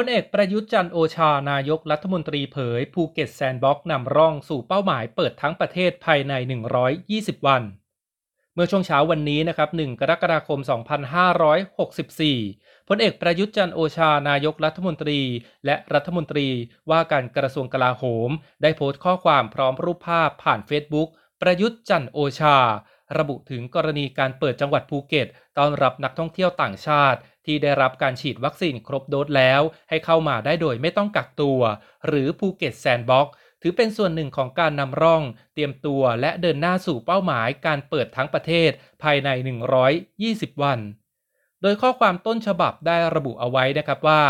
[0.00, 6.32] พลเอกประยุทธ์จันทร์โอชานายกรัฐมนตรีเผยภูเก็ตแซนด์บ็อกซ์นำร่องสู่เป้าหมายเปิดทั้งประเทศภายใน
[6.90, 7.62] 120 วัน
[8.54, 10.58] เมื่อช่วงเช้าวันนี้นะครับ 1 กรกฎาคม
[12.34, 15.20] 2564 พลเอกประยุทธ์จันทร์โอชานายกรัฐมนตรี
[15.66, 16.48] และรัฐมนตรี
[16.90, 18.30] ว่าการกระทรวงกลาโหม
[18.62, 21.08] ได้โพสต์ข้อความพร้อมรูปภาพผ่านเฟซบุ๊ก
[21.42, 22.58] ประยุทธ์จันทร์โอชา
[23.18, 25.26] ระบุถึงกรณีการเปิดจังหวัดภูเก็ต
[25.58, 31.60] ต้อนรับนักท่องเที่ยวต่างชาติ ที่ได้รับการฉีดวัคซีนครบโดสแล้ว ให้เข้ามาได้โดยไม่ต้องกักตัว
[32.06, 35.22] หรือภูเก็ตแซนด์บ็อกซ์ถือเป็นส่วนหนึ่งของการนำร่อง
[35.54, 38.70] เตรียมตัวและเดินหน้าสู่เป้าหมายการเปิดทั้งประเทศ
[39.02, 39.28] ภายใน
[39.96, 40.78] 120 วัน
[41.62, 44.20] โดยข้อความต้นฉบับได้ระบุเอาไว้นะครับว่า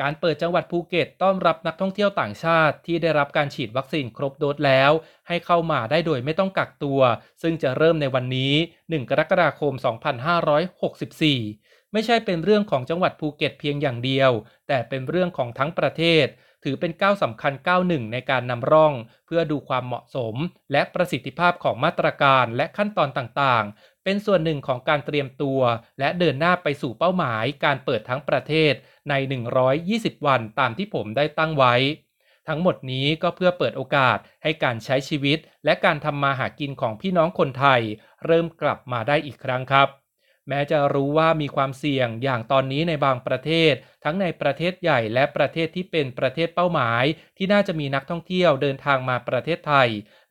[0.00, 4.90] การเปิดจังหวัดภูเก็ตต้อนรับนักท่องเที่ยวต่างชาติที่ได้รับการฉีดวัคซีนครบโดสแล้ว
[5.28, 7.00] ให้เข้ามาได้โดยไม่ต้องกักตัว
[7.42, 8.52] ซึ่งจะเริ่มในวันนี้
[8.82, 14.30] 1 กรกฎาคม 2564 ไม่ใช่เป็นเรื่องของจังหวัดภูเก็ตเพียงอย่างเดียว
[14.68, 16.26] แต่เป็นเรื่องของทั้งประเทศ
[16.64, 18.92] ถือเป็นก้าวสำคัญก้าวหนึ่งในการนำร่อง
[19.26, 20.34] เพื่อดูความเหมาะสม
[20.72, 25.60] และประสิทธิภาพของมาตรการและขั้นตอนต่างๆ เป็นส่วนหนึ่งของการเตรียมตัว
[25.98, 28.72] และเดินหน้าไปสู่เป้าหมายการเปิดทั้งประเทศ
[29.08, 29.14] ใน
[29.70, 31.74] 120 วันตามที่ผมได้ตั้งไว้
[32.48, 37.80] ทั้งหมดนี้ก็เพื่อเปิดโอกาสให้การใช้ชีวิต และการทำมาหากินของพี่น้องคนไทย
[38.26, 39.88] เริ่มกลับมาได้อีกครั้งครับ
[40.48, 43.72] แม้จะรู้ว่ามีความเสี่ยงอย่างตอนนี้ในบางประเทศ
[44.04, 47.04] ทั้งในประเทศใหญ่และประเทศที่เป็นประเทศเป้าหมาย
[47.36, 49.88] ที่น่าจะมีนักท่องเที่ยวเดินทางมาประเทศไทย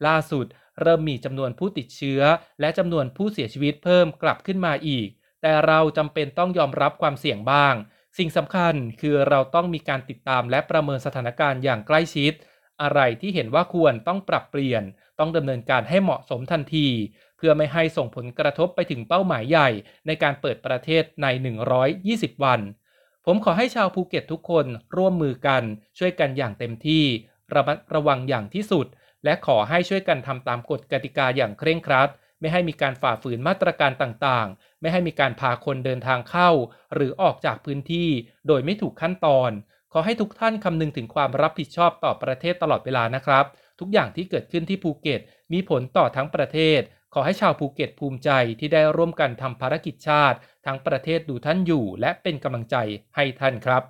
[0.08, 0.46] ล่าสุด
[0.82, 2.22] เริ่มมีจำนวนผู้ติดเชื้อ
[2.60, 5.08] และจำนวนผู้เสียชีวิตเพิ่มกลับขึ้นมาอีก
[5.42, 7.76] แต่เราจำเป็นต้องยอมรับความเสี่ยงบ้าง
[8.18, 12.34] สิ่งสำคัญคือเราต้องมีการติดตามและประเมินสถานการณ์อย่างใกล้ชิด
[12.82, 14.84] อะไรที่เห็นว่าควรต้องปรับเปลี่ยน
[15.20, 16.88] ต้องดำเนินการให้เหมาะสมทันที
[17.38, 19.70] เพื่อไม่ให้ส่งผลกระทบไปถึงเป้าหมายใหญ่
[20.08, 21.28] ในการเปิดประเทศใน
[21.86, 22.60] 120 วัน
[23.26, 25.64] ผมขอให้ชาวภูเก็ตทุกคนร่วมมือกัน
[25.98, 27.04] ช่วยกันอย่างเต็มที่
[27.54, 28.86] ระมัดระวังอย่างที่สุด
[29.24, 36.50] และขอให้ช่วยกันทำตามกฎกติกาอย่างเคร่งครัด ไม่ให้มีการฝ่าฝืนมาตรการต่างๆ ไม่ให้มีการพาคนเดินทางเข้า
[36.94, 38.10] หรือออกจากพื้นที่
[38.48, 39.52] โดยไม่ถูกขั้นตอน
[39.94, 43.46] ขอให้ทุกท่านคำนึงถึงความรับผิดชอบต่อประเทศตลอดเวลานะครับ
[43.80, 45.22] ทุกอย่างที่เกิดขึ้นที่ภูเก็ต
[45.54, 46.82] มีผลต่อทั้งประเทศ
[47.14, 48.30] ขอให้ชาวภูเก็ตภูมิใจ
[48.60, 52.76] ที่ได้ร่วมกันทำภารกิจชาติ ทั้งประเทศดูท่านอยู่ และเป็นกำลังใจ
[53.16, 53.84] ให้ท่านครับ